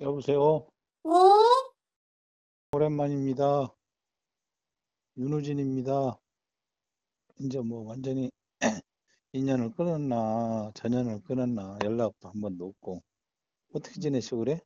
[0.00, 0.66] 여보세요?
[1.04, 1.10] 네,
[2.72, 3.68] 오랜만입니다.
[5.18, 6.18] 윤우진입니다.
[7.40, 8.30] 이제 뭐 완전히
[9.34, 13.02] 인연을 끊었나, 전연을 끊었나, 연락도 한 번도 없고.
[13.74, 14.60] 어떻게 지내시고 그래?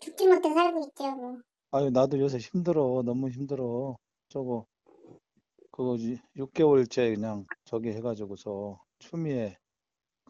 [0.00, 1.38] 죽지 못해 살고 있죠, 뭐.
[1.70, 3.02] 아유, 나도 요새 힘들어.
[3.02, 3.96] 너무 힘들어.
[4.28, 4.66] 저거,
[5.70, 5.96] 그거
[6.36, 9.56] 6개월째 그냥 저기 해가지고서 추미애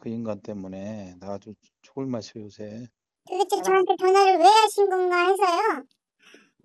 [0.03, 2.87] 그 인간 때문에 나 아주 죽을 맛이야, 요새.
[3.29, 5.83] 도대체 저한테 전화를 왜 하신 건가 해서요.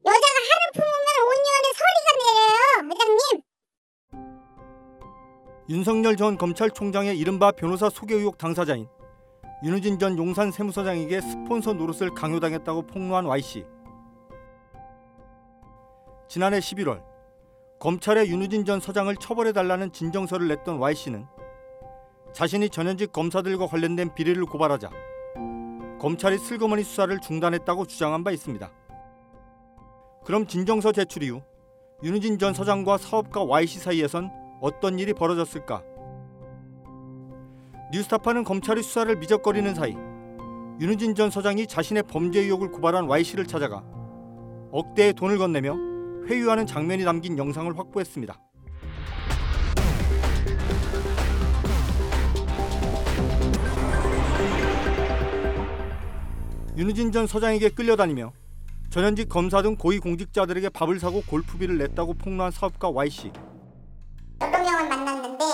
[0.04, 3.42] 여자가 하루 품으면 온유원에 서리가 내려요, 회장님.
[5.70, 8.88] 윤석열 전 검찰총장의 이른바 변호사 소개 의혹 당사자인
[9.62, 13.66] 윤우진 전 용산 세무서장에게 스폰서 노릇을 강요당했다고 폭로한 Y씨.
[16.28, 17.02] 지난해 11월
[17.78, 21.26] 검찰에 윤우진 전 서장을 처벌해달라는 진정서를 냈던 Y씨는
[22.32, 24.90] 자신이 전현직 검사들과 관련된 비리를 고발하자
[25.98, 28.70] 검찰이 슬그머니 수사를 중단했다고 주장한 바 있습니다.
[30.24, 31.42] 그럼 진정서 제출 이후
[32.02, 35.82] 윤우진 전 서장과 사업가 Y씨 사이에선 어떤 일이 벌어졌을까?
[37.92, 39.96] 뉴스타파는 검찰이 수사를 미적거리는 사이
[40.80, 43.82] 윤우진 전 서장이 자신의 범죄 의혹을 고발한 Y씨를 찾아가
[44.70, 45.74] 억대의 돈을 건네며
[46.26, 48.38] 회유하는 장면이 담긴 영상을 확보했습니다.
[56.78, 58.32] 윤우진 전 서장에게 끌려다니며
[58.90, 63.32] 전현직 검사 등 고위 공직자들에게 밥을 사고 골프비를 냈다고 폭로한 사업가 Y씨.
[64.38, 65.44] 어떤 명을 만났는데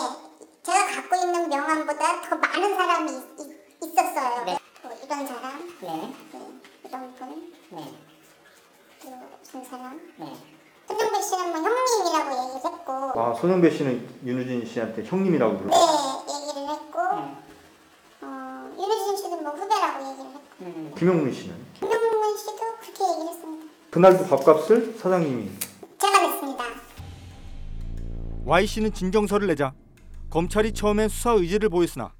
[0.62, 4.58] 제가 갖고 있는 명함보다 더 많은 사람이 있, 었어요 네.
[5.02, 6.40] 이런 사람, 네, 네,
[6.88, 7.94] 이런 분, 네,
[9.00, 9.98] 그리고 무슨 사람.
[10.18, 10.26] 네.
[10.86, 15.70] 손정배 씨는 뭐 형님이라고 얘기를 했고, 아 손흥배 씨는 윤우진 씨한테 형님이라고 불러.
[15.70, 17.36] 네,를 했고, 네.
[18.20, 23.66] 어, 윤우진 씨도 뭐 후배라고 얘기를 했고, 음, 김영문 씨는 김영문 씨도 그렇게 얘기를 했습니다.
[23.90, 25.50] 그날도 밥값을 사장님이.
[26.00, 26.64] 제가 냈습니다.
[28.46, 29.74] Y 씨는 진정서를 내자
[30.30, 32.14] 검찰이 처음엔 수사 의지를 보였으나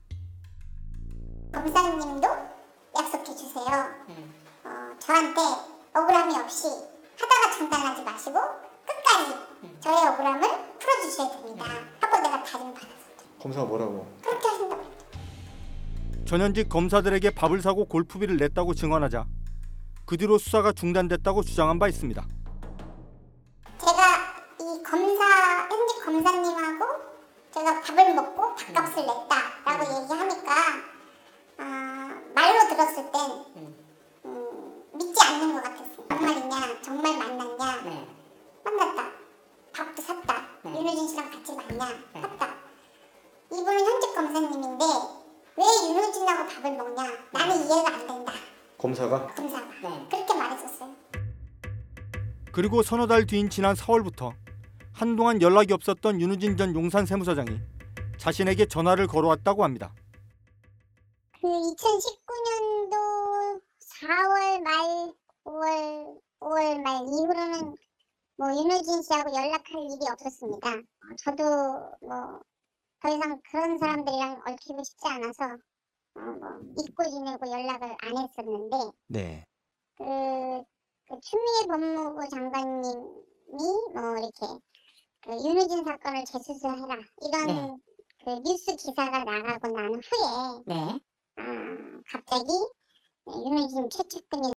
[16.45, 19.25] 전현직 검사들에게 밥을 사고 골프비를 냈다고 증언하자
[20.05, 22.23] 그 뒤로 수사가 중단됐다고 주장한 바 있습니다.
[23.79, 24.03] 제가
[24.61, 25.25] 이 검사
[25.71, 26.85] 현직 검사님하고
[27.51, 30.53] 제가 밥을 먹고 밥값을 냈다라고 얘기하니까
[31.57, 33.75] 아, 말로 들었을 땐
[34.27, 36.07] 음, 믿지 않는 것 같았어요.
[36.11, 38.09] 정말이냐, 정말 만났냐, 네.
[38.65, 39.11] 만났다.
[39.75, 40.43] 밥도 샀다.
[40.65, 40.79] 네.
[40.79, 41.89] 윤호진 씨랑 같이 만나.
[42.13, 42.21] 네.
[42.21, 42.55] 샀다.
[43.51, 44.54] 이분은 현직 검사님인데 왜
[46.45, 47.03] 윤호진하고 밥을 먹냐?
[47.33, 48.33] 나는 이해가 안 된다.
[48.79, 49.35] 검사가?
[49.35, 49.67] 검사가.
[49.83, 50.09] 네.
[50.11, 50.95] 그렇게 말했었어요.
[52.53, 54.33] 그리고 서너 달 뒤인 지난 4월부터
[54.93, 57.61] 한동안 연락이 없었던 윤우진 전 용산 세무서장이
[58.19, 59.93] 자신에게 전화를 걸어왔다고 합니다.
[61.41, 62.93] 그 2019년도
[64.01, 65.13] 4월 말,
[65.45, 67.77] 5월, 5월 말 이후로는
[68.37, 70.71] 뭐 윤호진 씨하고 연락할 일이 없었습니다.
[70.71, 71.43] 어, 저도
[72.07, 72.41] 뭐
[73.05, 75.59] 더 이상 그런 사람들이랑 얽히고 싶지 않아서
[76.79, 78.77] 잊고 지내고 연락을 안 했었는데
[79.09, 79.47] 네.
[79.97, 80.05] 그,
[81.09, 83.03] 그 추미애 법무부 장관님이
[83.49, 84.61] 뭐 이렇게
[85.23, 87.77] 그 윤우진 사건을 재수사해라 이런 네.
[88.25, 91.01] 그 뉴스 기사가 나가고 난 후에 네.
[91.37, 92.51] 아, 갑자기
[93.27, 94.53] 윤우진 최측근을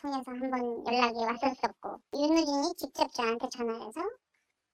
[0.00, 4.00] 통해서 한번 연락이 왔었었고 윤우진이 직접 저한테 전화해서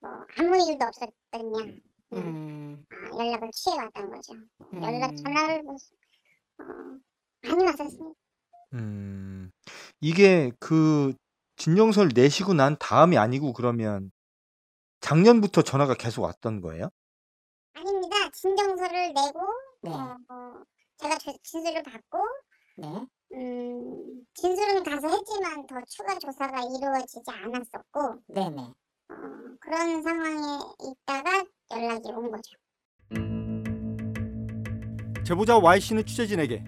[0.01, 4.35] 뭐 아무 일도 없었더냐 음, 아, 연락을 취해왔던 거죠.
[4.73, 4.83] 음.
[4.83, 5.63] 연락 전화를
[6.59, 8.15] 많이 왔었습니다.
[8.75, 9.51] 음,
[10.01, 11.13] 이게 그
[11.57, 14.11] 진정서를 내시고 난 다음이 아니고 그러면
[15.01, 16.91] 작년부터 전화가 계속 왔던 거예요?
[17.75, 18.17] 아닙니다.
[18.33, 19.41] 진정서를 내고
[19.83, 19.91] 네.
[19.91, 20.63] 어, 어,
[20.99, 22.19] 제가 조- 진술을 받고
[22.79, 23.07] 네.
[23.33, 28.63] 음, 진술은 가서 했지만 더 추가 조사가 이루어지지 않았었고 네네.
[28.63, 29.15] 어,
[29.61, 32.57] 그런 상황에 있다가 연락이 온 거죠.
[35.27, 36.63] 제보자 Y 씨는 취재진에게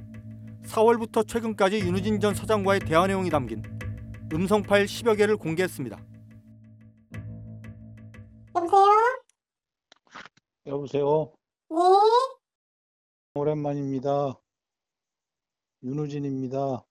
[0.64, 3.62] 4월부터 최근까지 윤우진 전 서장과의 대화 내용이 담긴
[4.32, 5.96] 음성 파일 10여 개를 공개했습니다.
[8.56, 8.82] 여보세요?
[10.66, 11.32] 여보세요?
[11.70, 11.76] 네,
[13.34, 14.34] 오랜만입니다.
[15.84, 16.84] 윤우진입니다.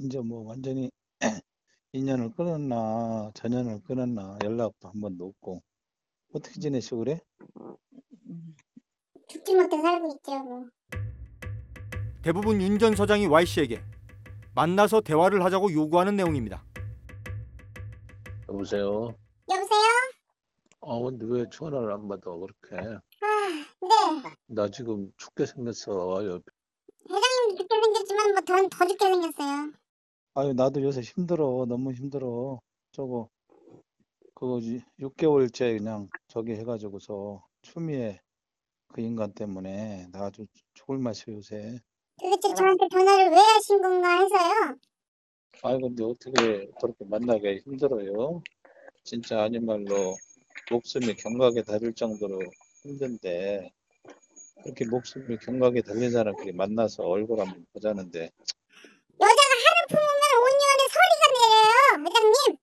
[0.00, 0.90] 이제 뭐 완전히
[1.92, 5.62] 인연을 끊었나, 전연을 끊었나, 연락도 한 번도 없고.
[6.34, 7.20] 어떻게 지내시고 그래?
[9.28, 10.38] 죽지 못해 살고 있죠.
[10.40, 10.66] 뭐.
[12.22, 13.82] 대부분 윤 전 서장이 Y 씨에게
[14.54, 16.64] 만나서 대화를 하자고 요구하는 내용입니다.
[18.48, 19.14] 여보세요?
[19.50, 19.82] 여보세요?
[20.82, 22.76] 아, 근데 왜 전화를 안 받아, 그렇게?
[22.76, 23.00] 아,
[23.80, 24.34] 네.
[24.48, 26.24] 나 지금 죽게 생겼어.
[26.26, 26.44] 옆-
[27.08, 29.72] 회장님 늦게 생겼지만 뭐 더, 더 늦게 생겼어요.
[30.34, 31.64] 아유, 나도 요새 힘들어.
[31.68, 32.60] 너무 힘들어.
[32.92, 33.28] 저거,
[34.34, 34.60] 그거
[35.00, 38.20] 6개월째 그냥 저기 해가지고서 추미애
[38.92, 41.80] 그 인간 때문에 나 아주 죽을 맛이야, 요새.
[42.20, 44.76] 도대체 저한테 전화를 왜 하신 건가 해서요.
[45.62, 48.42] 아이, 근데 어떻게 그렇게 만나기 힘들어요?
[49.02, 50.16] 진짜 아닌 말로
[50.70, 52.38] 목숨이 경각에 달릴 정도로
[52.82, 53.72] 힘든데,
[54.62, 58.30] 그렇게 목숨이 경각에 달린 사람끼리 만나서 얼굴 한번 보자는데,
[59.20, 62.04] 여자가 하루 품으면 온유원에 서리가 내려요.
[62.06, 62.56] 회장님.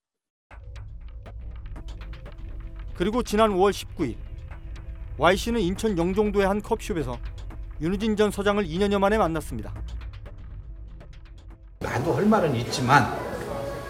[2.95, 4.28] 그리고 지난 5월 19일
[5.19, 7.19] Y 씨는 인천 영종도의 한 컵숍에서
[7.81, 9.73] 윤우진 전 서장을 2년여 만에 만났습니다.
[11.79, 13.19] 나도 할 말은 있지만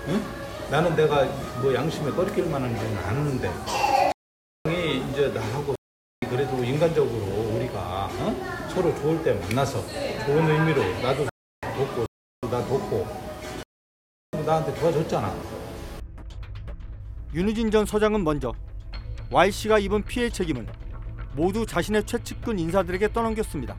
[0.07, 0.23] 응?
[0.71, 1.25] 나는 내가
[1.61, 3.51] 뭐 양심에 꺼리낄 만한 일은 아는데
[4.69, 5.75] 이 이제 나하고
[6.27, 7.23] 그래도 인간적으로
[7.55, 8.69] 우리가 어?
[8.73, 9.85] 서로 좋을 때 만나서
[10.25, 11.27] 좋은 의미로 나도
[11.61, 12.05] 돕고
[12.49, 13.07] 나 돕고
[14.47, 15.35] 나한테 도와줬잖아
[17.35, 18.51] 윤우진 전 서장은 먼저
[19.29, 20.88] Y 씨가 입은 피해 책임은
[21.39, 23.74] 모두 자신의 최측근 인사들에게 떠넘겼습니다.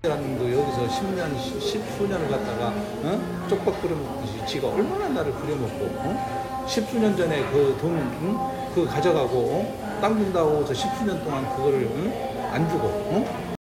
[0.00, 3.46] 라는도 여기서 10년, 10수년을 갖다가 어?
[3.50, 6.64] 쪽박 부려먹듯이 지가 얼마나 나를 부려먹고 어?
[6.66, 8.74] 10수년 전에 그돈 응?
[8.74, 9.98] 그거 가져가고 어?
[10.00, 12.50] 땅 준다고 해서 10수년 동안 그거를 응?
[12.50, 13.54] 안 주고 어?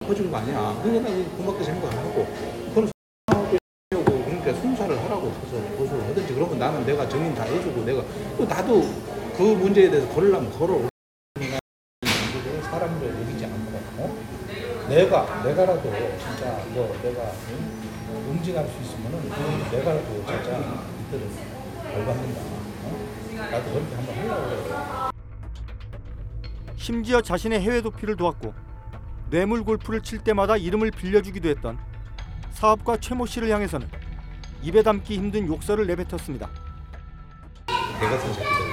[0.00, 2.26] 퍼준 거 아니야 그러니까 나 고맙게 생각하고
[4.48, 8.02] 그러니까 송사를 하라고 해서 고소를 하든지 그러면 나는 내가 정인 다 해주고 내가
[8.36, 8.82] 또 나도
[9.38, 10.88] 그 문제에 대해서 걸으려면 걸어
[12.62, 14.88] 사람을 여기지 않고 어?
[14.88, 15.82] 내가 내가라도
[16.18, 18.32] 진짜 뭐 내가 응?
[18.32, 21.28] 응징할 수 있으면은 그건 내가라도 진짜 이들을
[21.84, 22.40] 벌받는다.
[22.40, 23.48] 어?
[23.48, 24.74] 나도 그렇게 한번 하려고 그래.
[26.76, 28.52] 심지어 자신의 해외 도피를 도왔고
[29.30, 31.78] 뇌물 골프를 칠 때마다 이름을 빌려주기도 했던
[32.50, 33.88] 사업가 최모 씨를 향해서는
[34.62, 36.50] 입에 담기 힘든 욕설을 내뱉었습니다.
[38.00, 38.67] 내 같은 새끼들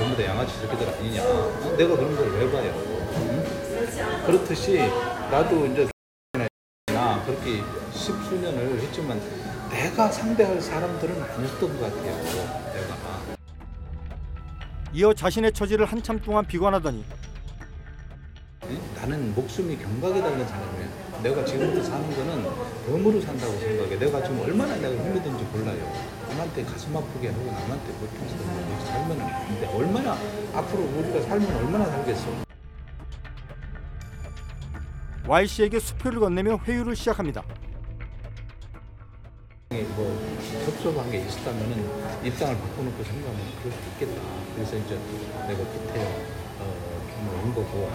[0.00, 1.22] 전부 다 양아치 새끼들 아니냐?
[1.22, 1.74] 어?
[1.76, 2.72] 내가 그런 걸 왜 봐요?
[3.16, 4.24] 응?
[4.26, 4.78] 그렇듯이
[5.30, 5.86] 나도 이제
[6.86, 7.62] 나 그렇게
[7.92, 9.20] 십수년을 했지만
[9.68, 12.16] 내가 상대할 사람들은 아니었던 것 같아요.
[12.72, 12.96] 내가.
[14.92, 17.29] 이어 자신의 처지를 한참 동안 비관하더니 응?
[18.94, 20.88] 나는 목숨이 경각에 달린 사람이야.
[21.22, 22.44] 내가 지금부터 사는 거는
[22.86, 23.98] 덤으로 산다고 생각해.
[23.98, 25.92] 내가 지금 얼마나 내가 힘들든지 몰라요.
[26.28, 29.66] 남한테 가슴 아프게 하고 남한테 고통스럽게 이렇게 살면 안 돼.
[29.66, 30.16] 얼마나
[30.54, 32.50] 앞으로 우리가 살면 얼마나 살겠어.
[35.26, 37.44] Y 씨에게 수표를 건네며 회유를 시작합니다.
[39.70, 40.18] 뭐
[40.64, 44.20] 섭섭한 게 있었다면은 입장을 바꿔놓고 생각하면 그럴 수 있겠다.
[44.54, 44.98] 그래서 이제
[45.46, 46.29] 내가 기태에
[47.50, 47.90] 어, 좀온 거고.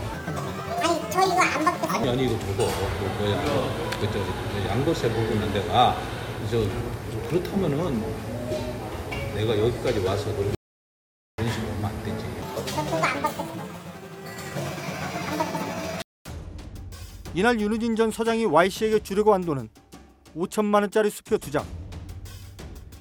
[0.81, 1.91] 아니, 저 이거 안 받겠어요.
[1.99, 3.43] 아니 아니 이거 보고 그 뭐야
[3.99, 5.95] 그저 그 양도세 보고는 내가
[6.49, 6.59] 저
[7.29, 8.03] 그렇다면은
[9.35, 10.53] 내가 여기까지 와서 그런
[11.51, 12.25] 식으로 하면 안 되지.
[12.67, 13.49] 저 그거 안 받겠어요.
[15.31, 15.65] 안 받겠어요.
[17.33, 19.69] 이날 윤우진 전 서장이 Y 씨에게 주려고 한 돈은
[20.37, 21.65] 5천만 원짜리 수표 두 장.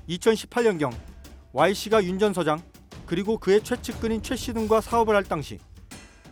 [0.09, 0.93] 2018년경
[1.53, 2.61] Y 씨가 윤 전 서장
[3.07, 5.59] 그리고 그의 최측근인 최씨 등과 사업을 할 당시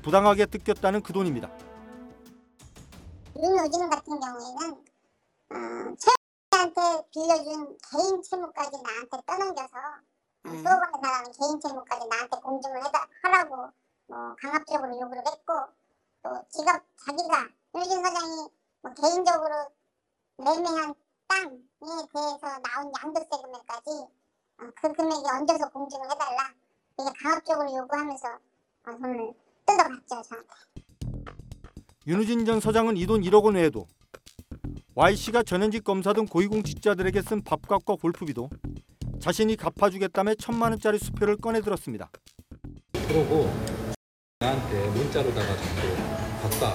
[0.02, 1.49] 부당하게 뜯겼다는 그 돈입니다.
[3.37, 4.85] 윤호진 같은 경우에는
[5.50, 6.80] 어, 최한테
[7.12, 9.78] 빌려준 개인 채무까지 나한테 떠넘겨서
[10.44, 10.62] 어, 음.
[10.62, 13.71] 수억원의 사람 개인 채무까지 나한테 공증을 해다, 하라고
[14.06, 15.52] 뭐 강압적으로 요구를 했고
[16.23, 18.49] 또 지가 자기가 윤호진 사장이
[18.82, 19.71] 뭐 개인적으로
[20.37, 20.94] 매매한
[21.28, 21.59] 땅에
[22.12, 26.52] 대해서 나온 양도세 금액까지 어, 그 금액에 얹어서 공증을 해달라
[26.99, 29.35] 이게 강압적으로 요구하면서 어, 돈을
[29.76, 30.49] 뜯어갔죠 저한테.
[32.07, 33.87] 윤우진 전 서장은 이 돈 1억 원 외에도
[34.95, 38.50] Y 씨가 전현직 검사 등 고위공직자들에게 쓴 밥값과 골프비도
[39.21, 42.11] 자신이 갚아주겠다며 천만 원짜리 수표를 꺼내들었습니다.
[43.09, 43.52] 그러고
[44.41, 45.97] 나한테 문자로다가 자꾸
[46.43, 46.75] 바꿔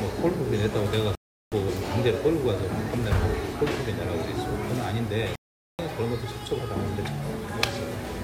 [0.00, 1.14] 뭐 골프비 냈다고 내가
[1.50, 4.44] 뭐 강제로 끌고 가서 밥 내고 골프비 내라고 그랬어.
[4.46, 5.34] 그건 아닌데
[5.76, 7.02] 그런 것도 섭섭하다 하는데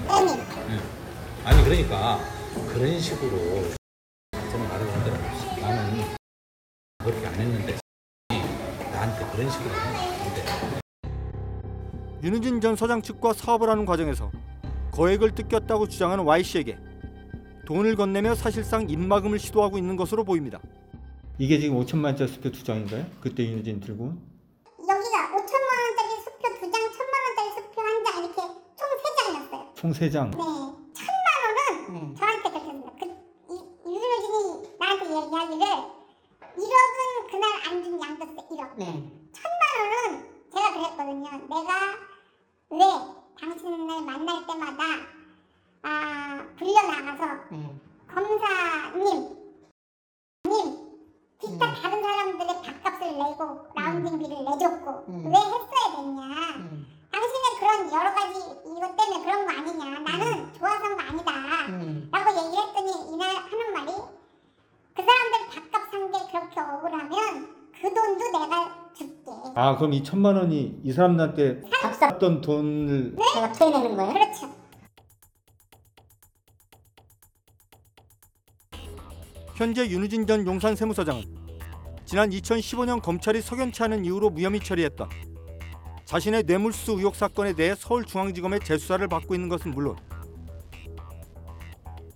[0.09, 0.79] 회장님
[1.45, 2.19] 아니 그러니까
[2.73, 3.78] 그런 식으로
[4.51, 5.61] 저는 말을 한 적은 없어.
[5.61, 6.03] 나는
[6.99, 7.77] 그렇게 안 했는데
[8.91, 9.69] 나한테 그런 식으로
[10.35, 10.79] 돼.
[12.23, 14.31] 윤우진 전 서장 측과 사업을 하는 과정에서
[14.91, 16.77] 거액을 뜯겼다고 주장하는 Y 씨에게
[17.65, 20.59] 돈을 건네며 사실상 입막음을 시도하고 있는 것으로 보입니다.
[21.37, 23.05] 이게 지금 5천만 원짜리 수표 두 장인가요?
[23.21, 24.21] 그때 윤호진 들고 온?
[24.79, 28.41] 여기가 5천만 원짜리 수표 두 장, 천만 원짜리 수표 한 장 이렇게
[28.75, 29.73] 총 세 장이었어요.
[29.75, 30.31] 총 3장.
[30.31, 30.37] 네,
[30.93, 32.15] 천만 원은 네.
[32.19, 32.91] 저한테 그랬습니다.
[32.99, 33.05] 그
[33.53, 35.65] 이- 유진호진이 나한테 얘기하기를
[36.57, 38.75] 1억은 그날 안 준 양도세 1억.
[38.75, 38.85] 네.
[39.31, 41.29] 천만 원은 제가 그랬거든요.
[41.47, 41.69] 내가
[42.71, 42.79] 왜
[43.39, 44.83] 당신을 만날 때마다
[45.83, 47.79] 아 불려 나가서 네.
[48.11, 49.37] 검사님,
[50.45, 50.89] 님,
[51.39, 51.73] 기타 음.
[51.81, 55.25] 다른 사람들의 밥값을 내고 라운딩비를 내줬고 음.
[55.27, 56.21] 왜 했어야 됐냐?
[56.57, 56.87] 음.
[57.11, 59.99] 당신의 그런 여러 가지 이것 때문에 그런 거 아니냐?
[59.99, 61.65] 나는 좋아서 한 거 아니다.
[61.69, 62.09] 음.
[62.11, 63.91] 라고 얘기를 했더니 이날 하는 말이
[64.95, 69.31] 그 사람들 밥값 산 게 그렇게 억울하면 그 돈도 내가 줄게.
[69.59, 74.13] 아 그럼 이 천만 원이 이 사람들한테 값싸 샀던 돈을 제가 토해내는 거예요?
[74.13, 74.55] 그렇죠.
[79.55, 81.23] 현재 윤우진 전 용산 세무서장은
[82.05, 85.09] 지난 2015년 검찰이 석연치 않은 이유로 무혐의 처리했던
[86.05, 89.97] 자신의 뇌물수 의혹 사건에 대해 서울중앙지검의 재수사를 받고 있는 것은 물론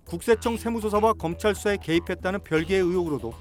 [0.06, 3.34] 국세청 세무조사와 검찰 수사에 개입했다는 별개의 의혹으로도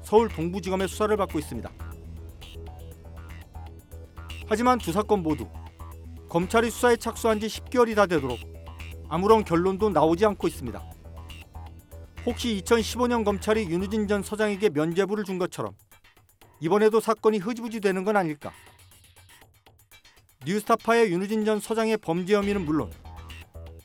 [0.00, 1.87] 서울 동부지검의 수사를 받고 있습니다.
[4.48, 5.46] 하지만 두 사건 모두
[6.28, 8.38] 검찰이 수사에 착수한 지 10개월이 다 되도록
[9.08, 10.82] 아무런 결론도 나오지 않고 있습니다.
[12.26, 15.74] 혹시 2015년 검찰이 윤우진 전 서장에게 면죄부를 준 것처럼
[16.60, 18.52] 이번에도 사건이 흐지부지 되는 건 아닐까?
[20.46, 22.90] 뉴스타파의 윤우진 전 서장의 범죄 혐의는 물론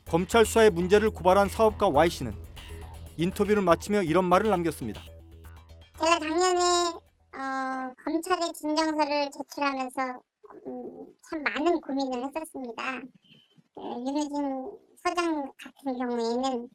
[0.08, 2.34] 검찰 수사의 문제를 고발한 사업가 Y 씨는
[3.18, 5.02] 인터뷰를 마치며 이런 말을 남겼습니다.
[6.00, 6.60] 제가 작년에
[7.36, 10.22] 어, 검찰에 진정서를 제출하면서
[10.68, 13.02] 음, 참 많은 고민을 했었습니다.
[13.76, 16.70] 그, 윤우진 서장 같은 경우에는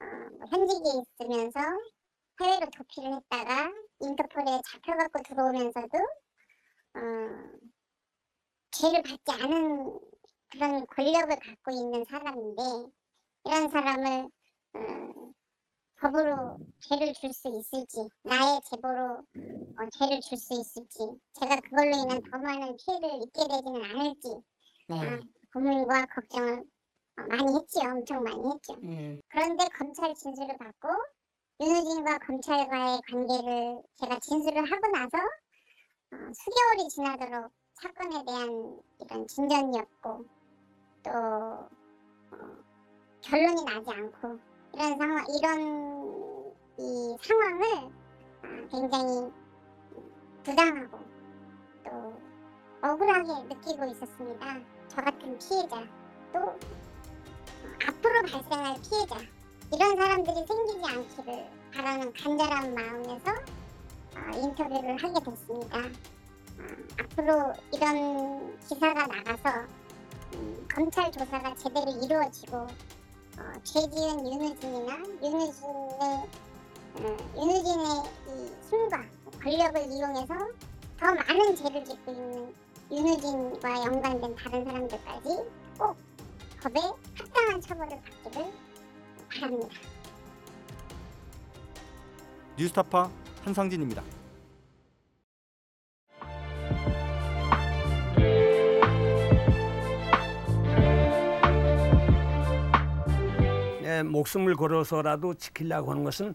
[0.00, 0.04] 어,
[0.38, 1.60] 뭐 현직에 있으면서
[2.40, 5.98] 해외로 도피를 했다가 인터폴에 잡혀갖고 들어오면서도
[6.94, 7.00] 어,
[8.70, 10.00] 죄를 받지 않은
[10.50, 12.62] 그런 권력을 갖고 있는 사람인데
[13.44, 14.28] 이런 사람을
[14.74, 15.32] 어,
[16.00, 20.98] 법으로 죄를 줄 수 있을지 나의 제보로 어, 죄를 줄 수 있을지
[21.38, 24.28] 제가 그걸로 인한 더 많은 피해를 입게 되지는 않을지
[24.88, 24.96] 네.
[24.98, 25.20] 아,
[25.52, 29.20] 고민과 걱정을 어, 많이 했지요 엄청 많이 했죠 음.
[29.28, 30.88] 그런데 검찰 진술을 받고
[31.60, 35.18] 윤호진과 검찰과의 관계를 제가 진술을 하고 나서
[36.12, 40.24] 어, 수개월이 지나도록 사건에 대한 이런 진전이 없고
[41.02, 42.38] 또 어,
[43.20, 44.38] 결론이 나지 않고
[44.72, 45.89] 이런 상황 이런
[46.80, 47.92] 이 상황을
[48.42, 49.30] 아, 굉장히
[50.42, 50.98] 부당하고
[51.84, 52.14] 또
[52.80, 54.58] 억울하게 느끼고 있었습니다.
[54.88, 55.84] 저 같은 피해자
[56.32, 56.58] 또 어,
[57.86, 59.16] 앞으로 발생할 피해자
[59.70, 63.30] 이런 사람들이 생기지 않기를 바라는 간절한 마음에서
[64.16, 65.78] 어, 인터뷰를 하게 됐습니다.
[65.78, 66.62] 어,
[66.98, 69.68] 앞으로 이런 기사가 나가서
[70.32, 76.49] 음, 검찰 조사가 제대로 이루어지고 어, 죄 지은 윤우진이나 윤우진의
[76.96, 77.86] 어, 윤우진의
[78.28, 79.02] 이 힘과
[79.42, 80.34] 권력을 이용해서
[80.98, 82.54] 더 많은 죄를 짓고 있는
[82.90, 85.28] 윤우진과 연관된 다른 사람들까지
[85.78, 85.96] 꼭
[86.60, 86.80] 법에
[87.14, 88.52] 합당한 처벌을 받기를
[89.30, 89.74] 바랍니다.
[92.58, 93.10] 뉴스타파
[93.44, 94.02] 한상진입니다.
[103.80, 106.34] 내 목숨을 걸어서라도 지키려고 하는 것은